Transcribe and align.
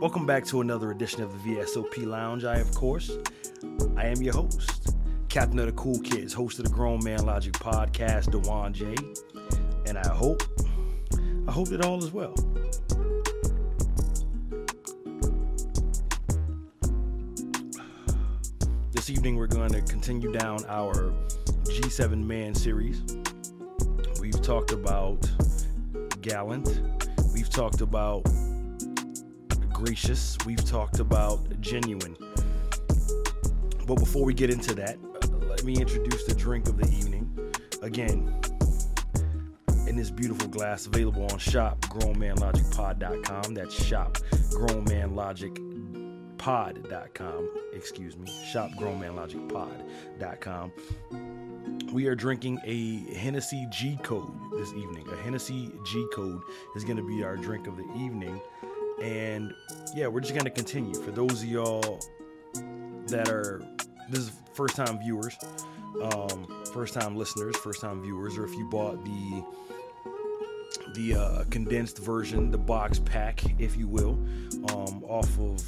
Welcome 0.00 0.24
back 0.24 0.46
to 0.46 0.62
another 0.62 0.92
edition 0.92 1.22
of 1.22 1.30
the 1.30 1.56
VSOP 1.56 2.06
Lounge. 2.06 2.44
I, 2.44 2.56
of 2.56 2.74
course, 2.74 3.18
I 3.98 4.06
am 4.06 4.22
your 4.22 4.32
host, 4.32 4.96
Captain 5.28 5.58
of 5.58 5.66
the 5.66 5.72
Cool 5.72 6.00
Kids, 6.00 6.32
host 6.32 6.58
of 6.58 6.64
the 6.64 6.70
Grown 6.70 7.04
Man 7.04 7.26
Logic 7.26 7.52
podcast, 7.52 8.30
Dewan 8.30 8.72
J. 8.72 8.94
And 9.84 9.98
I 9.98 10.08
hope, 10.08 10.42
I 11.46 11.52
hope 11.52 11.68
that 11.68 11.84
all 11.84 12.02
is 12.02 12.12
well. 12.12 12.34
This 18.92 19.10
evening, 19.10 19.36
we're 19.36 19.48
going 19.48 19.72
to 19.72 19.82
continue 19.82 20.32
down 20.32 20.64
our 20.70 21.12
G7 21.64 22.24
Man 22.24 22.54
series. 22.54 23.02
We've 24.18 24.40
talked 24.40 24.72
about 24.72 25.30
Gallant. 26.22 26.80
We've 27.34 27.50
talked 27.50 27.82
about 27.82 28.26
gracious. 29.84 30.36
We've 30.44 30.64
talked 30.64 31.00
about 31.00 31.58
genuine. 31.62 32.14
But 33.86 33.94
before 33.94 34.26
we 34.26 34.34
get 34.34 34.50
into 34.50 34.74
that, 34.74 34.98
let 35.48 35.64
me 35.64 35.76
introduce 35.76 36.24
the 36.24 36.34
drink 36.34 36.68
of 36.68 36.76
the 36.76 36.86
evening. 36.94 37.34
Again, 37.80 38.38
in 39.86 39.96
this 39.96 40.10
beautiful 40.10 40.48
glass 40.48 40.84
available 40.84 41.26
on 41.32 41.38
shop 41.38 41.80
grownmanlogicpod.com. 41.80 43.54
That's 43.54 43.82
shop 43.82 44.18
grownmanlogicpod.com. 44.50 47.50
Excuse 47.72 48.18
me, 48.18 48.30
shop 48.52 48.72
grownmanlogicpod.com. 48.72 50.72
We 51.90 52.06
are 52.06 52.14
drinking 52.14 52.60
a 52.64 52.98
Hennessy 53.14 53.66
G 53.70 53.98
code 54.02 54.30
this 54.52 54.74
evening. 54.74 55.08
A 55.10 55.16
Hennessy 55.22 55.72
G 55.86 56.06
code 56.12 56.42
is 56.76 56.84
going 56.84 56.98
to 56.98 57.02
be 57.02 57.24
our 57.24 57.36
drink 57.36 57.66
of 57.66 57.78
the 57.78 57.90
evening. 57.96 58.38
And 59.00 59.54
yeah, 59.94 60.06
we're 60.06 60.20
just 60.20 60.34
gonna 60.34 60.50
continue. 60.50 60.94
For 60.94 61.10
those 61.10 61.42
of 61.42 61.48
y'all 61.48 62.00
that 63.08 63.28
are 63.28 63.62
this 64.08 64.20
is 64.20 64.32
first 64.54 64.76
time 64.76 64.98
viewers, 64.98 65.36
um, 66.02 66.64
first 66.72 66.94
time 66.94 67.16
listeners, 67.16 67.56
first 67.56 67.80
time 67.80 68.02
viewers, 68.02 68.36
or 68.36 68.44
if 68.44 68.52
you 68.52 68.68
bought 68.68 69.04
the 69.04 69.44
the 70.94 71.14
uh, 71.14 71.44
condensed 71.50 71.98
version, 71.98 72.50
the 72.50 72.58
box 72.58 72.98
pack, 72.98 73.42
if 73.60 73.76
you 73.76 73.86
will, 73.86 74.18
um, 74.70 75.04
off 75.04 75.38
of 75.38 75.62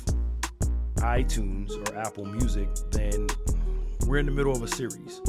iTunes 0.97 1.71
or 1.89 1.97
Apple 1.97 2.25
Music, 2.25 2.69
then 2.91 3.27
we're 4.07 4.19
in 4.19 4.27
the 4.27 4.33
middle 4.33 4.55
of 4.55 4.63
a 4.63 4.69
series. 4.69 5.21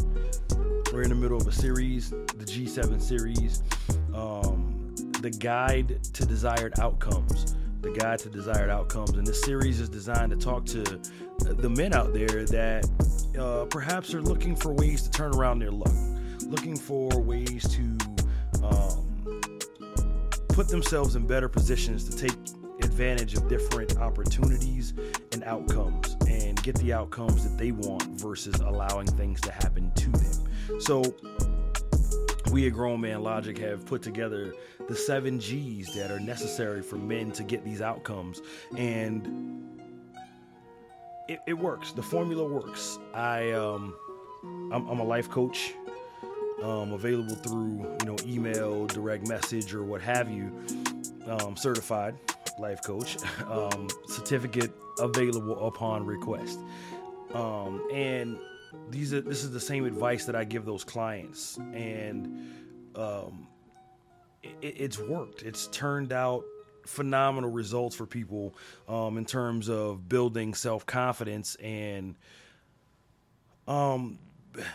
We're 0.92 1.04
in 1.04 1.10
the 1.10 1.16
middle 1.16 1.38
of 1.38 1.48
a 1.48 1.52
series, 1.52 2.10
the 2.10 2.46
G7 2.46 3.02
series, 3.02 3.64
um, 4.14 4.94
the 5.22 5.30
guide 5.30 6.04
to 6.14 6.26
desired 6.26 6.80
outcomes 6.80 7.56
the 7.84 7.92
guide 7.92 8.18
to 8.20 8.30
desired 8.30 8.70
outcomes. 8.70 9.12
And 9.12 9.28
this 9.28 9.42
series 9.44 9.80
is 9.80 9.90
designed 9.90 10.32
to 10.32 10.38
talk 10.38 10.66
to 10.68 10.84
the 11.40 11.70
men 11.70 11.94
out 11.94 12.14
there 12.14 12.46
that 12.46 12.90
uh, 13.38 13.66
perhaps 13.66 14.14
are 14.14 14.22
looking 14.22 14.56
for 14.56 14.74
ways 14.74 15.04
to 15.04 15.12
turn 15.12 15.36
around 15.36 15.60
their 15.60 15.72
luck, 15.72 15.94
looking 16.48 16.78
for 16.78 17.10
ways 17.20 17.68
to 17.70 17.98
um, 18.64 19.60
put 20.48 20.70
themselves 20.70 21.16
in 21.16 21.28
better 21.28 21.50
positions 21.50 22.08
to 22.10 22.16
take 22.16 22.38
advantage 22.84 23.34
of 23.34 23.48
different 23.48 23.98
opportunities 23.98 24.94
and 25.32 25.44
outcomes 25.44 26.16
and 26.28 26.62
get 26.64 26.76
the 26.76 26.94
outcomes 26.94 27.44
that 27.44 27.58
they 27.58 27.72
want 27.72 28.04
versus 28.22 28.56
allowing 28.62 29.08
things 29.08 29.42
to 29.42 29.52
happen 29.52 29.92
to 29.96 30.10
them. 30.10 30.80
So, 30.80 31.02
we 32.54 32.68
at 32.68 32.74
Grown 32.74 33.02
Man 33.02 33.24
Logic 33.24 33.58
have 33.58 33.84
put 33.84 34.04
together 34.04 34.54
the 34.88 34.96
seven 34.96 35.40
G's 35.40 35.92
that 35.96 36.12
are 36.12 36.20
necessary 36.20 36.84
for 36.84 36.98
men 36.98 37.32
to 37.32 37.44
get 37.44 37.66
these 37.66 37.82
outcomes. 37.82 38.44
And 38.78 39.82
it, 41.28 41.40
it 41.48 41.54
works. 41.56 41.94
The 41.94 42.04
formula 42.04 42.46
works. 42.46 43.00
I 43.12 43.52
um 43.54 43.96
I'm, 44.72 44.88
I'm 44.88 45.00
a 45.00 45.04
life 45.04 45.32
coach. 45.32 45.74
Um, 46.62 46.94
available 46.94 47.36
through 47.36 47.98
you 48.02 48.06
know 48.06 48.18
email, 48.24 48.86
direct 48.86 49.28
message, 49.28 49.74
or 49.74 49.84
what 49.84 50.02
have 50.02 50.30
you. 50.30 50.64
Um, 51.26 51.58
certified 51.58 52.16
life 52.60 52.84
coach. 52.84 53.18
Um, 53.50 53.88
certificate 54.08 54.72
available 55.00 55.68
upon 55.68 56.06
request. 56.06 56.60
Um, 57.34 57.84
and 57.92 58.38
these 58.90 59.14
are 59.14 59.22
this 59.22 59.44
is 59.44 59.52
the 59.52 59.60
same 59.60 59.86
advice 59.86 60.26
that 60.26 60.36
I 60.36 60.44
give 60.44 60.66
those 60.66 60.84
clients, 60.84 61.58
and 61.74 62.54
um, 62.96 63.48
it, 64.42 64.56
it's 64.62 65.00
worked. 65.00 65.44
It's 65.44 65.68
turned 65.68 66.12
out 66.12 66.44
phenomenal 66.86 67.50
results 67.50 67.96
for 67.96 68.06
people 68.06 68.56
um, 68.88 69.18
in 69.18 69.26
terms 69.26 69.70
of 69.70 70.08
building 70.08 70.54
self 70.54 70.86
confidence 70.86 71.56
and 71.56 72.16
um, 73.68 74.20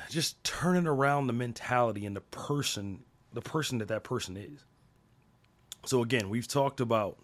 just 0.08 0.42
turning 0.44 0.86
around 0.86 1.26
the 1.26 1.32
mentality 1.32 2.06
and 2.06 2.16
the 2.16 2.20
person, 2.20 3.04
the 3.32 3.42
person 3.42 3.78
that 3.78 3.88
that 3.88 4.04
person 4.04 4.36
is. 4.36 4.64
So 5.84 6.02
again, 6.02 6.28
we've 6.28 6.48
talked 6.48 6.80
about 6.80 7.18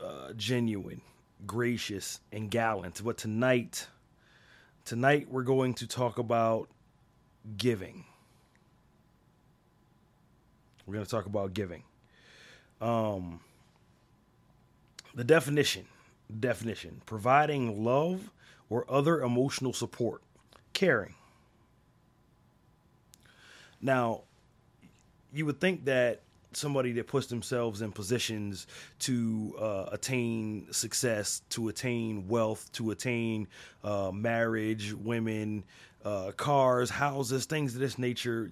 uh, 0.00 0.32
genuine, 0.34 1.00
gracious, 1.46 2.20
and 2.32 2.50
gallant. 2.50 3.02
But 3.04 3.18
tonight 3.18 3.86
Tonight, 4.84 5.28
we're 5.30 5.44
going 5.44 5.74
to 5.74 5.86
talk 5.86 6.18
about 6.18 6.68
giving. 7.56 8.04
We're 10.86 10.94
going 10.94 11.06
to 11.06 11.10
talk 11.10 11.26
about 11.26 11.54
giving. 11.54 11.84
Um, 12.80 13.40
the 15.14 15.24
definition 15.24 15.86
definition 16.40 17.02
providing 17.06 17.84
love 17.84 18.30
or 18.70 18.90
other 18.90 19.20
emotional 19.20 19.72
support, 19.72 20.22
caring. 20.72 21.14
Now, 23.80 24.22
you 25.32 25.46
would 25.46 25.60
think 25.60 25.84
that 25.84 26.22
somebody 26.56 26.92
that 26.92 27.06
puts 27.06 27.26
themselves 27.26 27.82
in 27.82 27.92
positions 27.92 28.66
to 29.00 29.54
uh, 29.58 29.86
attain 29.92 30.66
success, 30.70 31.42
to 31.50 31.68
attain 31.68 32.26
wealth, 32.28 32.70
to 32.72 32.90
attain 32.90 33.48
uh, 33.84 34.10
marriage, 34.12 34.92
women, 34.92 35.64
uh, 36.04 36.32
cars, 36.36 36.90
houses, 36.90 37.44
things 37.44 37.74
of 37.74 37.80
this 37.80 37.98
nature. 37.98 38.50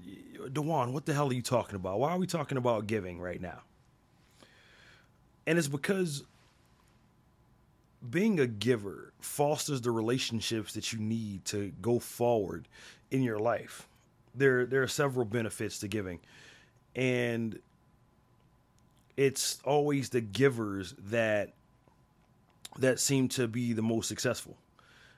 Dewan, 0.53 0.93
what 0.93 1.07
the 1.07 1.13
hell 1.13 1.29
are 1.29 1.33
you 1.33 1.43
talking 1.43 1.77
about? 1.77 1.99
Why 1.99 2.13
are 2.13 2.19
we 2.19 2.27
talking 2.27 2.59
about 2.59 2.87
giving 2.87 3.21
right 3.21 3.41
now? 3.41 3.61
And 5.47 5.59
it's 5.59 5.69
because 5.69 6.25
being 8.09 8.41
a 8.41 8.47
giver 8.47 9.13
fosters 9.21 9.81
the 9.81 9.91
relationships 9.91 10.73
that 10.75 10.93
you 10.93 10.99
need 10.99 11.45
to 11.47 11.73
go 11.83 11.99
forward 11.99 12.67
in 13.11 13.23
your 13.23 13.39
life. 13.39 13.87
There, 14.35 14.65
there 14.65 14.83
are 14.83 14.89
several 14.89 15.27
benefits 15.27 15.81
to 15.81 15.89
giving. 15.89 16.21
And 16.95 17.59
it's 19.21 19.61
always 19.67 20.09
the 20.09 20.23
givers 20.23 20.95
that 21.11 21.53
that 22.79 22.99
seem 22.99 23.29
to 23.29 23.47
be 23.47 23.75
the 23.75 23.83
most 23.83 24.09
successful. 24.09 24.57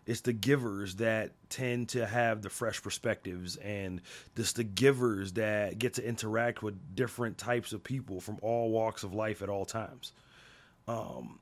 It's 0.07 0.23
the 0.23 0.33
givers 0.33 0.97
that 0.97 1.31
tend 1.49 1.91
to 1.91 2.05
have 2.05 2.43
the 2.43 2.51
fresh 2.51 2.83
perspectives, 2.83 3.55
and 3.59 4.01
just 4.37 4.57
the 4.57 4.65
givers 4.65 5.35
that 5.35 5.79
get 5.79 5.95
to 5.95 6.05
interact 6.05 6.65
with 6.65 6.75
different 6.97 7.39
types 7.39 7.73
of 7.73 7.85
people 7.85 8.21
from 8.21 8.39
all 8.43 8.71
walks 8.71 9.05
of 9.05 9.15
life 9.15 9.41
at 9.41 9.49
all 9.49 9.65
times. 9.65 10.11
Um, 10.89 11.39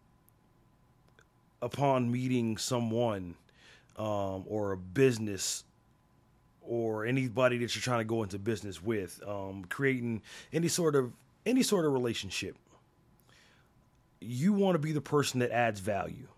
upon 1.63 2.13
meeting 2.13 2.59
someone 2.59 3.37
um, 3.97 4.45
or 4.47 4.73
a 4.73 4.77
business 4.77 5.65
or 6.61 7.07
anybody 7.07 7.57
that 7.57 7.75
you're 7.75 7.81
trying 7.81 8.01
to 8.01 8.05
go 8.05 8.23
into 8.23 8.39
business 8.39 8.83
with, 8.83 9.19
um, 9.27 9.65
creating 9.71 10.21
any 10.53 10.69
sort 10.69 10.95
of 10.95 11.11
any 11.47 11.63
sort 11.63 11.87
of 11.87 11.93
relationship, 11.93 12.57
you 14.21 14.53
want 14.53 14.75
to 14.75 14.79
be 14.79 14.93
the 14.93 15.01
person 15.01 15.41
that 15.41 15.51
adds 15.51 15.81
value. 15.81 16.29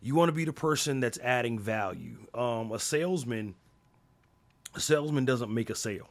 You 0.00 0.16
want 0.16 0.28
to 0.28 0.32
be 0.32 0.44
the 0.44 0.52
person 0.52 0.98
that's 0.98 1.18
adding 1.18 1.58
value. 1.58 2.26
Um, 2.34 2.72
a 2.72 2.78
salesman, 2.78 3.54
a 4.74 4.80
salesman 4.80 5.24
doesn't 5.24 5.52
make 5.52 5.70
a 5.70 5.76
sale. 5.76 6.10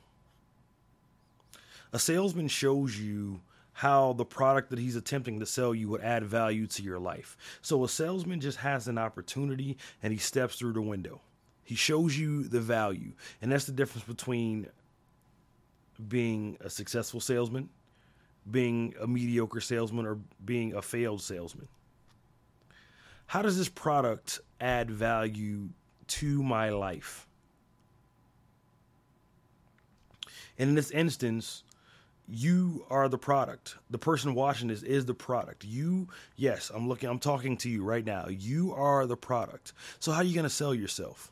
A 1.91 1.99
salesman 1.99 2.47
shows 2.47 2.97
you 2.97 3.41
how 3.73 4.13
the 4.13 4.25
product 4.25 4.69
that 4.69 4.79
he's 4.79 4.95
attempting 4.95 5.39
to 5.39 5.45
sell 5.45 5.75
you 5.75 5.89
would 5.89 6.01
add 6.01 6.23
value 6.23 6.67
to 6.67 6.83
your 6.83 6.99
life. 6.99 7.35
So 7.61 7.83
a 7.83 7.89
salesman 7.89 8.39
just 8.39 8.59
has 8.59 8.87
an 8.87 8.97
opportunity 8.97 9.77
and 10.01 10.13
he 10.13 10.19
steps 10.19 10.55
through 10.55 10.73
the 10.73 10.81
window. 10.81 11.21
He 11.63 11.75
shows 11.75 12.17
you 12.17 12.43
the 12.43 12.61
value. 12.61 13.13
And 13.41 13.51
that's 13.51 13.65
the 13.65 13.71
difference 13.71 14.05
between 14.05 14.67
being 16.07 16.57
a 16.61 16.69
successful 16.69 17.19
salesman, 17.19 17.69
being 18.49 18.93
a 18.99 19.07
mediocre 19.07 19.61
salesman, 19.61 20.05
or 20.05 20.19
being 20.43 20.73
a 20.73 20.81
failed 20.81 21.21
salesman? 21.21 21.67
How 23.27 23.41
does 23.41 23.57
this 23.57 23.69
product 23.69 24.39
add 24.59 24.91
value 24.91 25.69
to 26.07 26.43
my 26.43 26.69
life? 26.69 27.27
And 30.57 30.69
in 30.69 30.75
this 30.75 30.91
instance, 30.91 31.63
you 32.27 32.85
are 32.89 33.09
the 33.09 33.17
product. 33.17 33.75
The 33.89 33.97
person 33.97 34.33
watching 34.35 34.67
this 34.67 34.83
is 34.83 35.05
the 35.05 35.13
product. 35.13 35.65
You, 35.65 36.07
yes, 36.35 36.71
I'm 36.73 36.87
looking, 36.87 37.09
I'm 37.09 37.19
talking 37.19 37.57
to 37.57 37.69
you 37.69 37.83
right 37.83 38.05
now. 38.05 38.27
You 38.27 38.73
are 38.73 39.05
the 39.05 39.17
product. 39.17 39.73
So, 39.99 40.11
how 40.11 40.19
are 40.19 40.23
you 40.23 40.33
going 40.33 40.43
to 40.43 40.49
sell 40.49 40.73
yourself? 40.73 41.31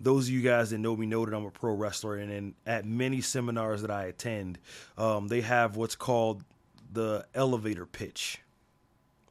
Those 0.00 0.28
of 0.28 0.34
you 0.34 0.42
guys 0.42 0.70
that 0.70 0.78
know 0.78 0.96
me 0.96 1.06
know 1.06 1.24
that 1.24 1.34
I'm 1.34 1.44
a 1.44 1.50
pro 1.50 1.74
wrestler, 1.74 2.16
and, 2.16 2.30
and 2.30 2.54
at 2.66 2.84
many 2.84 3.20
seminars 3.20 3.82
that 3.82 3.90
I 3.90 4.04
attend, 4.04 4.58
um, 4.96 5.28
they 5.28 5.40
have 5.40 5.76
what's 5.76 5.96
called 5.96 6.44
the 6.92 7.26
elevator 7.34 7.86
pitch. 7.86 8.40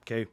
Okay. 0.02 0.28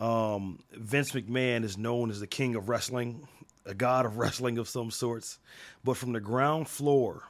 Um, 0.00 0.58
Vince 0.72 1.12
McMahon 1.12 1.64
is 1.64 1.78
known 1.78 2.10
as 2.10 2.20
the 2.20 2.26
king 2.26 2.54
of 2.54 2.68
wrestling, 2.68 3.28
a 3.64 3.74
god 3.74 4.04
of 4.04 4.18
wrestling 4.18 4.58
of 4.58 4.68
some 4.68 4.90
sorts. 4.90 5.38
But 5.84 5.96
from 5.96 6.12
the 6.12 6.20
ground 6.20 6.68
floor 6.68 7.22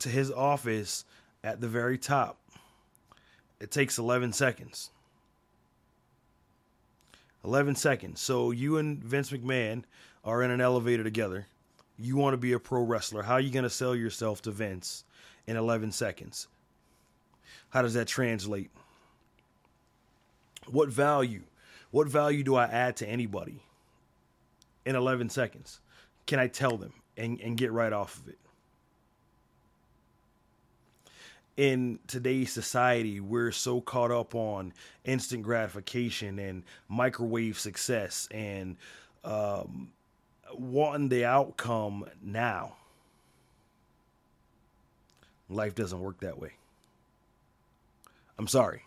to 0.00 0.08
his 0.08 0.30
office 0.30 1.04
at 1.42 1.60
the 1.60 1.68
very 1.68 1.98
top, 1.98 2.38
it 3.60 3.70
takes 3.70 3.98
11 3.98 4.32
seconds. 4.32 4.90
11 7.44 7.74
seconds. 7.76 8.20
So 8.20 8.50
you 8.50 8.78
and 8.78 9.02
Vince 9.02 9.30
McMahon 9.30 9.84
are 10.24 10.42
in 10.42 10.50
an 10.50 10.60
elevator 10.60 11.04
together. 11.04 11.46
You 11.98 12.16
want 12.16 12.34
to 12.34 12.38
be 12.38 12.52
a 12.52 12.58
pro 12.58 12.82
wrestler. 12.82 13.22
How 13.22 13.34
are 13.34 13.40
you 13.40 13.50
going 13.50 13.64
to 13.64 13.70
sell 13.70 13.94
yourself 13.94 14.42
to 14.42 14.50
Vince 14.50 15.04
in 15.46 15.56
11 15.56 15.92
seconds? 15.92 16.48
How 17.70 17.82
does 17.82 17.94
that 17.94 18.08
translate? 18.08 18.70
What 20.66 20.88
value? 20.88 21.42
What 21.90 22.08
value 22.08 22.42
do 22.42 22.56
I 22.56 22.64
add 22.64 22.96
to 22.96 23.08
anybody 23.08 23.60
in 24.84 24.96
11 24.96 25.28
seconds? 25.28 25.80
Can 26.26 26.38
I 26.38 26.48
tell 26.48 26.76
them 26.76 26.92
and, 27.16 27.40
and 27.40 27.56
get 27.56 27.70
right 27.72 27.92
off 27.92 28.18
of 28.18 28.28
it? 28.28 28.38
in 31.56 31.98
today's 32.06 32.52
society, 32.52 33.20
we're 33.20 33.52
so 33.52 33.80
caught 33.80 34.10
up 34.10 34.34
on 34.34 34.72
instant 35.04 35.42
gratification 35.42 36.38
and 36.38 36.64
microwave 36.88 37.58
success 37.58 38.28
and 38.32 38.76
um, 39.24 39.92
wanting 40.58 41.08
the 41.08 41.24
outcome 41.24 42.06
now. 42.22 42.76
Life 45.48 45.74
doesn't 45.74 46.00
work 46.00 46.20
that 46.20 46.38
way. 46.38 46.52
I'm 48.38 48.48
sorry. 48.48 48.82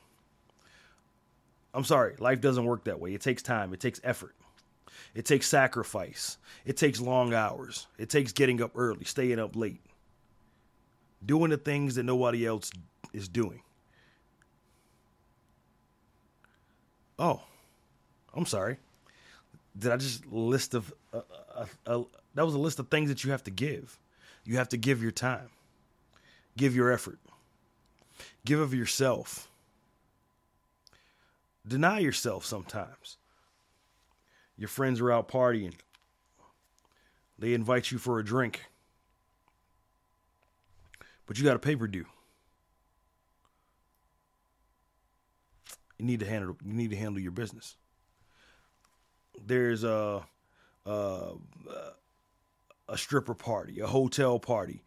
I'm 1.73 1.83
sorry. 1.83 2.15
Life 2.19 2.41
doesn't 2.41 2.65
work 2.65 2.85
that 2.85 2.99
way. 2.99 3.13
It 3.13 3.21
takes 3.21 3.41
time, 3.41 3.73
it 3.73 3.79
takes 3.79 4.01
effort, 4.03 4.35
it 5.13 5.25
takes 5.25 5.47
sacrifice, 5.47 6.37
it 6.65 6.75
takes 6.75 6.99
long 6.99 7.33
hours, 7.33 7.87
it 7.97 8.09
takes 8.09 8.31
getting 8.31 8.61
up 8.61 8.71
early, 8.75 9.05
staying 9.05 9.39
up 9.39 9.55
late, 9.55 9.81
doing 11.25 11.51
the 11.51 11.57
things 11.57 11.95
that 11.95 12.03
nobody 12.03 12.45
else 12.45 12.71
is 13.13 13.27
doing. 13.27 13.61
Oh, 17.19 17.41
I'm 18.33 18.45
sorry. 18.45 18.77
Did 19.77 19.91
I 19.91 19.97
just 19.97 20.25
list 20.27 20.73
of 20.73 20.91
uh, 21.13 21.21
uh, 21.85 22.03
that 22.35 22.45
was 22.45 22.53
a 22.53 22.59
list 22.59 22.79
of 22.79 22.89
things 22.89 23.09
that 23.09 23.23
you 23.23 23.31
have 23.31 23.43
to 23.43 23.51
give. 23.51 23.99
You 24.43 24.57
have 24.57 24.69
to 24.69 24.77
give 24.77 25.01
your 25.01 25.11
time, 25.11 25.49
give 26.55 26.75
your 26.75 26.91
effort, 26.91 27.19
give 28.45 28.59
of 28.59 28.73
yourself. 28.73 29.49
Deny 31.67 31.99
yourself 31.99 32.45
sometimes. 32.45 33.17
Your 34.57 34.69
friends 34.69 35.01
are 35.01 35.11
out 35.11 35.27
partying. 35.27 35.73
They 37.37 37.53
invite 37.53 37.91
you 37.91 37.97
for 37.97 38.19
a 38.19 38.25
drink. 38.25 38.63
But 41.25 41.37
you 41.37 41.43
got 41.43 41.57
a 41.57 41.59
paper 41.59 41.87
due. 41.87 42.05
You 45.99 46.05
need 46.05 46.21
to 46.21 46.25
handle 46.25 46.55
you 46.63 46.73
need 46.73 46.91
to 46.91 46.95
handle 46.95 47.21
your 47.21 47.31
business. 47.31 47.75
There's 49.45 49.83
a 49.83 50.23
a, 50.87 51.33
a 52.89 52.97
stripper 52.97 53.33
party, 53.33 53.79
a 53.79 53.87
hotel 53.87 54.39
party, 54.39 54.83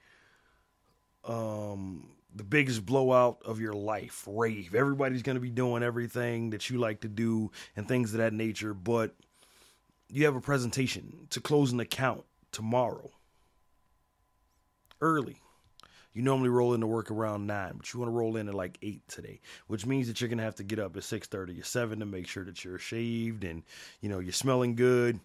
um, 1.25 2.09
the 2.35 2.45
biggest 2.45 2.87
blowout 2.87 3.43
of 3.45 3.61
your 3.61 3.75
life, 3.75 4.25
rave. 4.27 4.75
Everybody's 4.75 5.23
going 5.23 5.37
to 5.37 5.41
be 5.41 5.51
doing 5.51 5.83
everything 5.83 6.51
that 6.51 6.71
you 6.71 6.79
like 6.79 7.01
to 7.01 7.09
do 7.09 7.51
and 7.77 7.87
things 7.87 8.13
of 8.13 8.19
that 8.19 8.33
nature, 8.33 8.73
but 8.73 9.15
you 10.09 10.25
have 10.25 10.37
a 10.37 10.41
presentation 10.41 11.27
to 11.31 11.41
close 11.41 11.73
an 11.73 11.81
account 11.81 12.25
tomorrow. 12.53 13.11
Early. 15.01 15.37
You 16.13 16.23
normally 16.23 16.49
roll 16.49 16.75
into 16.75 16.89
work 16.89 17.11
around 17.11 17.47
nine, 17.47 17.75
but 17.77 17.93
you 17.93 18.01
want 18.01 18.11
to 18.11 18.17
roll 18.17 18.37
in 18.37 18.49
at 18.49 18.55
like 18.55 18.79
eight 18.83 19.07
today, 19.07 19.41
which 19.69 19.87
means 19.87 20.09
that 20.09 20.21
you're 20.21 20.29
gonna 20.29 20.43
have 20.43 20.57
to 20.57 20.65
get 20.65 20.81
up 20.81 20.97
at 20.97 21.05
six 21.05 21.29
thirty 21.29 21.59
or 21.61 21.63
seven 21.63 22.01
to 22.01 22.07
make 22.07 22.27
sure 22.27 22.45
that 22.45 22.65
you're 22.65 22.79
shaved 22.79 23.45
and 23.45 23.63
you 24.01 24.09
know 24.09 24.19
you're 24.19 24.33
smelling 24.33 24.75
good 24.75 25.21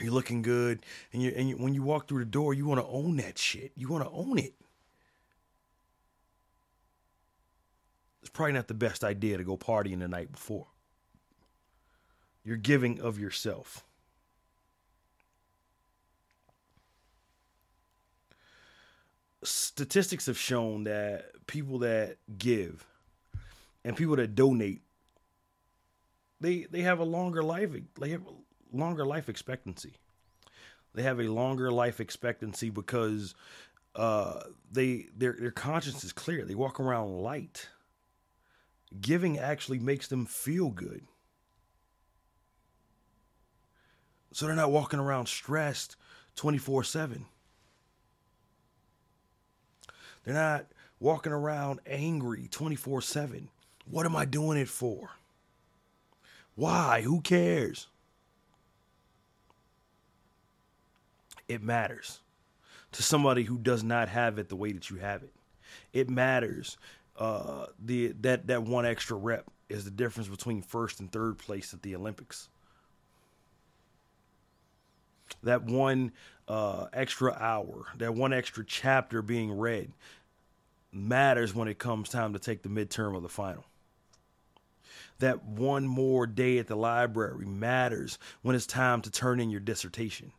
you're 0.00 0.12
looking 0.12 0.42
good, 0.42 0.84
and 1.12 1.22
you 1.22 1.32
and 1.36 1.48
you, 1.48 1.56
when 1.56 1.74
you 1.74 1.82
walk 1.82 2.08
through 2.08 2.20
the 2.20 2.30
door, 2.30 2.54
you 2.54 2.66
want 2.66 2.80
to 2.80 2.86
own 2.86 3.16
that 3.16 3.38
shit. 3.38 3.72
You 3.76 3.88
want 3.88 4.04
to 4.04 4.10
own 4.10 4.38
it. 4.38 4.54
It's 8.20 8.30
probably 8.30 8.54
not 8.54 8.68
the 8.68 8.74
best 8.74 9.04
idea 9.04 9.36
to 9.36 9.44
go 9.44 9.56
partying 9.56 10.00
the 10.00 10.08
night 10.08 10.32
before. 10.32 10.66
You're 12.44 12.56
giving 12.56 13.00
of 13.00 13.18
yourself. 13.18 13.84
Statistics 19.42 20.26
have 20.26 20.38
shown 20.38 20.84
that 20.84 21.46
people 21.46 21.80
that 21.80 22.16
give 22.38 22.86
and 23.84 23.94
people 23.96 24.16
that 24.16 24.34
donate 24.34 24.80
they 26.40 26.64
they 26.70 26.80
have 26.80 26.98
a 26.98 27.04
longer 27.04 27.42
life 27.42 27.70
they 28.00 28.10
have 28.10 28.22
longer 28.74 29.04
life 29.04 29.28
expectancy. 29.28 29.94
They 30.94 31.02
have 31.02 31.20
a 31.20 31.24
longer 31.24 31.70
life 31.70 32.00
expectancy 32.00 32.70
because 32.70 33.34
uh, 33.94 34.40
they 34.70 35.06
their 35.16 35.36
their 35.38 35.50
conscience 35.50 36.04
is 36.04 36.12
clear. 36.12 36.44
They 36.44 36.54
walk 36.54 36.80
around 36.80 37.22
light. 37.22 37.68
Giving 39.00 39.38
actually 39.38 39.78
makes 39.80 40.06
them 40.06 40.24
feel 40.24 40.70
good. 40.70 41.02
So 44.32 44.46
they're 44.46 44.56
not 44.56 44.70
walking 44.70 44.98
around 45.00 45.26
stressed 45.26 45.96
24 46.36 46.84
7. 46.84 47.26
They're 50.24 50.34
not 50.34 50.66
walking 51.00 51.32
around 51.32 51.80
angry 51.86 52.48
24 52.50 53.02
7. 53.02 53.48
What 53.88 54.06
am 54.06 54.16
I 54.16 54.24
doing 54.24 54.58
it 54.58 54.68
for? 54.68 55.10
Why? 56.54 57.02
Who 57.02 57.20
cares? 57.20 57.88
It 61.48 61.62
matters 61.62 62.20
to 62.92 63.02
somebody 63.02 63.42
who 63.42 63.58
does 63.58 63.82
not 63.82 64.08
have 64.08 64.38
it 64.38 64.48
the 64.48 64.56
way 64.56 64.72
that 64.72 64.90
you 64.90 64.96
have 64.96 65.22
it. 65.22 65.32
It 65.92 66.08
matters. 66.08 66.76
Uh, 67.18 67.66
the 67.78 68.08
that 68.20 68.46
that 68.48 68.62
one 68.62 68.86
extra 68.86 69.16
rep 69.16 69.46
is 69.68 69.84
the 69.84 69.90
difference 69.90 70.28
between 70.28 70.62
first 70.62 71.00
and 71.00 71.10
third 71.10 71.38
place 71.38 71.72
at 71.74 71.82
the 71.82 71.94
Olympics. 71.94 72.48
That 75.42 75.64
one 75.64 76.12
uh, 76.48 76.86
extra 76.92 77.32
hour, 77.32 77.86
that 77.98 78.14
one 78.14 78.32
extra 78.32 78.64
chapter 78.64 79.22
being 79.22 79.52
read, 79.56 79.92
matters 80.92 81.54
when 81.54 81.68
it 81.68 81.78
comes 81.78 82.08
time 82.08 82.32
to 82.32 82.38
take 82.38 82.62
the 82.62 82.68
midterm 82.68 83.14
or 83.14 83.20
the 83.20 83.28
final. 83.28 83.64
That 85.18 85.44
one 85.44 85.86
more 85.86 86.26
day 86.26 86.58
at 86.58 86.66
the 86.66 86.76
library 86.76 87.46
matters 87.46 88.18
when 88.42 88.54
it's 88.56 88.66
time 88.66 89.00
to 89.02 89.10
turn 89.10 89.40
in 89.40 89.50
your 89.50 89.60
dissertation. 89.60 90.32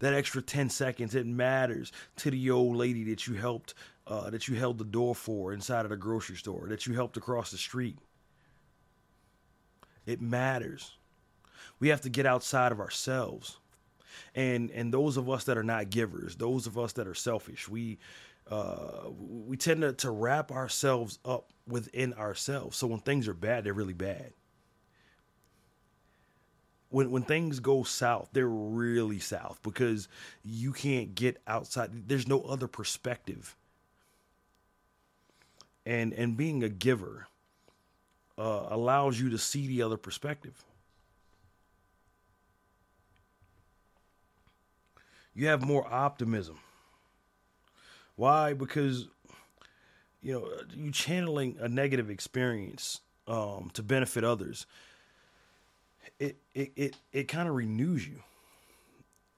That 0.00 0.14
extra 0.14 0.42
10 0.42 0.68
seconds, 0.68 1.14
it 1.14 1.26
matters 1.26 1.92
to 2.16 2.30
the 2.30 2.50
old 2.50 2.76
lady 2.76 3.04
that 3.04 3.26
you 3.26 3.34
helped, 3.34 3.74
uh, 4.06 4.28
that 4.30 4.48
you 4.48 4.56
held 4.56 4.78
the 4.78 4.84
door 4.84 5.14
for 5.14 5.52
inside 5.52 5.84
of 5.84 5.90
the 5.90 5.96
grocery 5.96 6.36
store, 6.36 6.66
that 6.68 6.86
you 6.86 6.94
helped 6.94 7.16
across 7.16 7.50
the 7.50 7.58
street. 7.58 7.98
It 10.06 10.20
matters. 10.20 10.96
We 11.78 11.88
have 11.88 12.00
to 12.02 12.08
get 12.08 12.26
outside 12.26 12.72
of 12.72 12.80
ourselves. 12.80 13.58
And 14.34 14.70
and 14.72 14.92
those 14.92 15.16
of 15.16 15.30
us 15.30 15.44
that 15.44 15.56
are 15.56 15.62
not 15.62 15.90
givers, 15.90 16.36
those 16.36 16.66
of 16.66 16.76
us 16.76 16.92
that 16.94 17.06
are 17.06 17.14
selfish, 17.14 17.68
we 17.68 17.98
uh, 18.50 19.10
we 19.18 19.56
tend 19.56 19.82
to, 19.82 19.92
to 19.92 20.10
wrap 20.10 20.50
ourselves 20.50 21.18
up 21.24 21.52
within 21.68 22.12
ourselves. 22.14 22.76
So 22.76 22.88
when 22.88 22.98
things 22.98 23.28
are 23.28 23.34
bad, 23.34 23.64
they're 23.64 23.72
really 23.72 23.92
bad 23.92 24.32
when 26.90 27.10
when 27.10 27.22
things 27.22 27.60
go 27.60 27.82
south, 27.84 28.28
they're 28.32 28.46
really 28.46 29.20
south 29.20 29.60
because 29.62 30.08
you 30.44 30.72
can't 30.72 31.14
get 31.14 31.40
outside. 31.46 32.08
There's 32.08 32.28
no 32.28 32.42
other 32.42 32.66
perspective. 32.66 33.56
And 35.86 36.12
and 36.12 36.36
being 36.36 36.62
a 36.62 36.68
giver 36.68 37.28
uh, 38.36 38.66
allows 38.68 39.20
you 39.20 39.30
to 39.30 39.38
see 39.38 39.66
the 39.66 39.82
other 39.82 39.96
perspective. 39.96 40.64
You 45.34 45.46
have 45.46 45.62
more 45.62 45.86
optimism. 45.90 46.58
Why? 48.16 48.52
Because 48.52 49.06
you 50.20 50.32
know 50.32 50.48
you 50.74 50.90
channeling 50.90 51.56
a 51.60 51.68
negative 51.68 52.10
experience 52.10 53.00
um, 53.28 53.70
to 53.74 53.82
benefit 53.82 54.24
others. 54.24 54.66
It 56.18 56.36
it 56.54 56.72
it 56.76 56.96
it 57.12 57.28
kind 57.28 57.48
of 57.48 57.54
renews 57.54 58.06
you. 58.06 58.22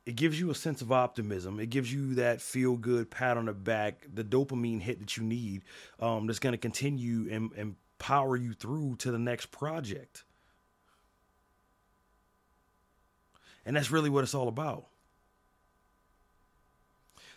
It 0.04 0.16
gives 0.16 0.38
you 0.38 0.50
a 0.50 0.54
sense 0.54 0.82
of 0.82 0.90
optimism. 0.90 1.60
It 1.60 1.70
gives 1.70 1.92
you 1.92 2.16
that 2.16 2.40
feel 2.40 2.76
good 2.76 3.08
pat 3.08 3.36
on 3.36 3.46
the 3.46 3.52
back, 3.52 4.04
the 4.12 4.24
dopamine 4.24 4.80
hit 4.80 4.98
that 4.98 5.16
you 5.16 5.22
need. 5.22 5.62
Um, 6.00 6.26
that's 6.26 6.40
going 6.40 6.54
to 6.54 6.58
continue 6.58 7.28
and, 7.30 7.52
and 7.56 7.76
power 8.00 8.36
you 8.36 8.52
through 8.52 8.96
to 8.96 9.12
the 9.12 9.18
next 9.18 9.52
project. 9.52 10.24
And 13.64 13.76
that's 13.76 13.92
really 13.92 14.10
what 14.10 14.24
it's 14.24 14.34
all 14.34 14.48
about. 14.48 14.86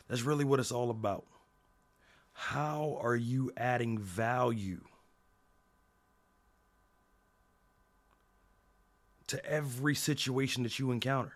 That's 0.08 0.24
really 0.24 0.44
what 0.44 0.60
it's 0.60 0.72
all 0.72 0.90
about. 0.90 1.26
How 2.34 2.98
are 3.02 3.16
you 3.16 3.52
adding 3.56 4.00
value 4.00 4.82
to 9.28 9.44
every 9.46 9.96
situation 9.96 10.64
that 10.64 10.80
you 10.80 10.92
encounter? 10.92 11.34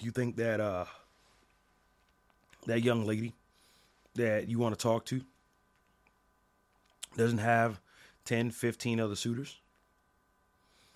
You 0.00 0.10
think 0.10 0.36
that 0.36 0.60
uh 0.60 0.84
that 2.66 2.82
young 2.82 3.06
lady 3.06 3.32
that 4.14 4.48
you 4.48 4.58
want 4.58 4.78
to 4.78 4.82
talk 4.82 5.04
to 5.06 5.22
doesn't 7.16 7.38
have 7.38 7.80
10, 8.24 8.50
15 8.50 9.00
other 9.00 9.16
suitors? 9.16 9.58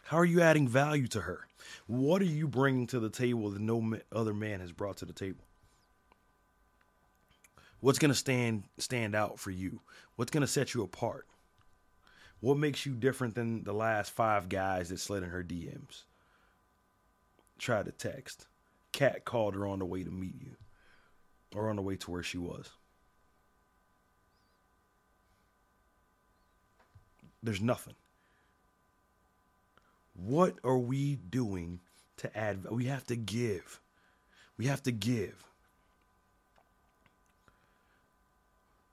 How 0.04 0.18
are 0.18 0.24
you 0.24 0.40
adding 0.40 0.68
value 0.68 1.06
to 1.08 1.22
her? 1.22 1.46
What 1.86 2.20
are 2.20 2.26
you 2.26 2.48
bringing 2.48 2.86
to 2.88 3.00
the 3.00 3.10
table 3.10 3.50
that 3.50 3.60
no 3.60 3.96
other 4.12 4.34
man 4.34 4.60
has 4.60 4.72
brought 4.72 4.96
to 4.98 5.04
the 5.04 5.12
table? 5.12 5.44
What's 7.80 7.98
going 7.98 8.10
to 8.10 8.14
stand 8.14 8.64
stand 8.78 9.14
out 9.14 9.38
for 9.38 9.50
you? 9.50 9.80
What's 10.16 10.30
going 10.30 10.42
to 10.42 10.46
set 10.46 10.74
you 10.74 10.82
apart? 10.82 11.26
What 12.40 12.58
makes 12.58 12.86
you 12.86 12.94
different 12.94 13.34
than 13.34 13.64
the 13.64 13.72
last 13.72 14.12
five 14.12 14.48
guys 14.48 14.88
that 14.88 14.98
slid 14.98 15.22
in 15.22 15.30
her 15.30 15.42
DMs? 15.42 16.04
Tried 17.58 17.86
to 17.86 17.92
text. 17.92 18.46
Cat 18.92 19.24
called 19.24 19.54
her 19.54 19.66
on 19.66 19.78
the 19.78 19.84
way 19.84 20.02
to 20.02 20.10
meet 20.10 20.34
you 20.40 20.56
or 21.54 21.68
on 21.68 21.76
the 21.76 21.82
way 21.82 21.96
to 21.96 22.10
where 22.10 22.22
she 22.22 22.38
was. 22.38 22.70
There's 27.42 27.60
nothing. 27.60 27.94
What 30.14 30.58
are 30.64 30.78
we 30.78 31.16
doing 31.16 31.80
to 32.18 32.36
add? 32.36 32.66
We 32.70 32.86
have 32.86 33.04
to 33.06 33.16
give. 33.16 33.80
We 34.58 34.66
have 34.66 34.82
to 34.82 34.92
give. 34.92 35.49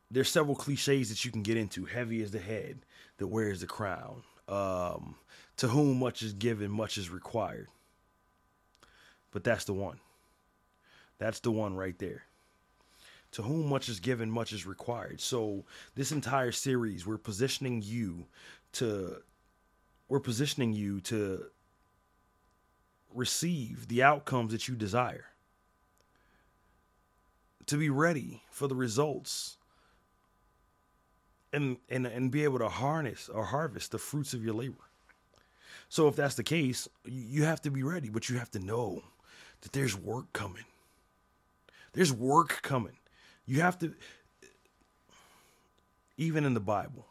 There's 0.09 0.29
several 0.29 0.55
cliches 0.55 1.09
that 1.09 1.25
you 1.25 1.31
can 1.31 1.43
get 1.43 1.57
into. 1.57 1.85
Heavy 1.85 2.21
is 2.21 2.31
the 2.31 2.39
head 2.39 2.79
that 3.17 3.27
wears 3.27 3.59
the 3.59 3.67
crown. 3.67 4.23
Um, 4.47 5.15
to 5.57 5.67
whom 5.67 5.99
much 5.99 6.21
is 6.21 6.33
given, 6.33 6.71
much 6.71 6.97
is 6.97 7.09
required. 7.09 7.67
But 9.31 9.43
that's 9.43 9.65
the 9.65 9.73
one. 9.73 9.99
That's 11.19 11.39
the 11.39 11.51
one 11.51 11.75
right 11.75 11.97
there. 11.99 12.23
To 13.31 13.41
whom 13.41 13.67
much 13.67 13.89
is 13.89 13.99
given, 13.99 14.31
much 14.31 14.53
is 14.53 14.65
required. 14.65 15.19
So 15.19 15.65
this 15.95 16.11
entire 16.11 16.51
series, 16.51 17.05
we're 17.05 17.17
positioning 17.17 17.81
you 17.83 18.25
to 18.73 19.17
we're 20.07 20.19
positioning 20.21 20.71
you 20.71 21.01
to 21.01 21.47
receive 23.13 23.89
the 23.89 24.03
outcomes 24.03 24.53
that 24.53 24.67
you 24.67 24.75
desire. 24.75 25.25
To 27.65 27.77
be 27.77 27.89
ready 27.89 28.43
for 28.49 28.69
the 28.69 28.75
results 28.75 29.57
and 31.57 31.77
and 31.89 32.07
and 32.07 32.31
be 32.31 32.43
able 32.43 32.59
to 32.59 32.69
harness 32.69 33.29
or 33.29 33.45
harvest 33.45 33.91
the 33.91 33.97
fruits 33.97 34.33
of 34.33 34.43
your 34.43 34.53
labor. 34.53 34.75
So 35.89 36.07
if 36.07 36.15
that's 36.15 36.35
the 36.35 36.43
case, 36.43 36.87
you 37.05 37.43
have 37.43 37.61
to 37.61 37.71
be 37.71 37.83
ready, 37.83 38.09
but 38.09 38.29
you 38.29 38.37
have 38.37 38.51
to 38.51 38.59
know 38.59 39.03
that 39.61 39.71
there's 39.73 39.95
work 39.95 40.31
coming. 40.33 40.65
There's 41.93 42.13
work 42.13 42.61
coming. 42.61 42.97
You 43.45 43.61
have 43.61 43.77
to 43.79 43.93
even 46.17 46.45
in 46.45 46.53
the 46.53 46.59
Bible 46.59 47.05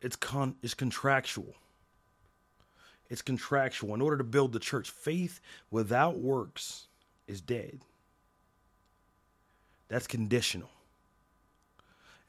it's 0.00 0.16
con 0.16 0.54
it's 0.62 0.74
contractual. 0.74 1.54
It's 3.08 3.22
contractual. 3.22 3.94
In 3.94 4.00
order 4.00 4.16
to 4.18 4.24
build 4.24 4.52
the 4.52 4.60
church, 4.60 4.90
faith 4.90 5.40
without 5.70 6.18
works 6.18 6.86
is 7.26 7.40
dead. 7.40 7.80
That's 9.88 10.06
conditional. 10.06 10.70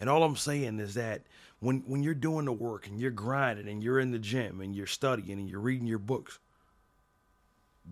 And 0.01 0.09
all 0.09 0.23
I'm 0.23 0.35
saying 0.35 0.79
is 0.79 0.95
that 0.95 1.21
when 1.59 1.83
when 1.85 2.01
you're 2.01 2.15
doing 2.15 2.45
the 2.45 2.51
work 2.51 2.87
and 2.87 2.99
you're 2.99 3.11
grinding 3.11 3.69
and 3.69 3.83
you're 3.83 3.99
in 3.99 4.11
the 4.11 4.19
gym 4.19 4.59
and 4.59 4.75
you're 4.75 4.87
studying 4.87 5.39
and 5.39 5.47
you're 5.47 5.59
reading 5.59 5.85
your 5.85 5.99
books, 5.99 6.39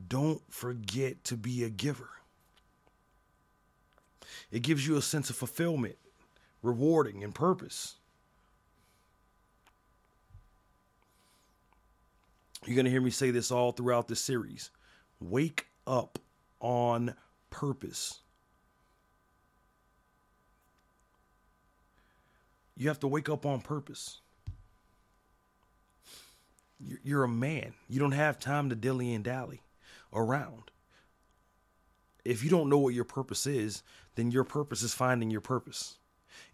don't 0.08 0.42
forget 0.51 1.24
to 1.25 1.38
be 1.38 1.63
a 1.63 1.70
giver. 1.70 2.10
It 4.51 4.63
gives 4.63 4.88
you 4.88 4.98
a 4.98 5.01
sense 5.04 5.30
of 5.30 5.36
fulfillment, 5.36 5.98
rewarding, 6.63 7.24
and 7.24 7.34
purpose. 7.34 7.96
You're 12.66 12.75
going 12.75 12.86
to 12.86 12.92
hear 12.92 13.01
me 13.01 13.12
say 13.12 13.30
this 13.30 13.51
all 13.51 13.72
throughout 13.72 14.08
the 14.08 14.16
series. 14.16 14.72
Wake 15.20 15.68
up 15.86 16.18
on 16.60 17.13
purpose. 17.51 18.20
You 22.80 22.88
have 22.88 23.02
to 23.02 23.10
wake 23.10 23.28
up 23.28 23.46
on 23.46 23.60
purpose. 23.60 24.22
You're 26.80 27.26
a 27.26 27.30
man. 27.30 27.74
You 27.90 28.00
don't 28.00 28.14
have 28.14 28.40
time 28.40 28.70
to 28.70 28.76
dilly 28.76 29.14
and 29.14 29.22
dally 29.22 29.62
around. 30.14 30.72
If 32.24 32.42
you 32.42 32.50
don't 32.50 32.70
know 32.70 32.78
what 32.78 32.94
your 32.94 33.04
purpose 33.04 33.46
is, 33.46 33.84
then 34.16 34.32
your 34.32 34.46
purpose 34.46 34.82
is 34.82 34.94
finding 34.94 35.30
your 35.30 35.42
purpose. 35.42 35.98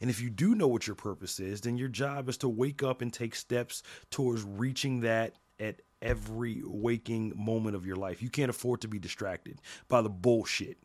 And 0.01 0.09
if 0.09 0.19
you 0.19 0.31
do 0.31 0.55
know 0.55 0.67
what 0.67 0.87
your 0.87 0.95
purpose 0.95 1.39
is, 1.39 1.61
then 1.61 1.77
your 1.77 1.89
job 1.89 2.27
is 2.27 2.37
to 2.37 2.49
wake 2.49 2.81
up 2.81 3.03
and 3.03 3.13
take 3.13 3.35
steps 3.35 3.83
towards 4.09 4.43
reaching 4.43 5.01
that 5.01 5.35
at 5.59 5.83
every 6.01 6.63
waking 6.65 7.33
moment 7.35 7.75
of 7.75 7.85
your 7.85 7.97
life. 7.97 8.23
You 8.23 8.31
can't 8.31 8.49
afford 8.49 8.81
to 8.81 8.87
be 8.87 8.97
distracted 8.97 9.61
by 9.87 10.01
the 10.01 10.09
bullshit. 10.09 10.77